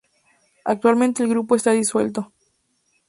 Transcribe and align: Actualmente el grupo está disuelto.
Actualmente 0.65 1.21
el 1.21 1.29
grupo 1.29 1.55
está 1.55 1.73
disuelto. 1.73 2.33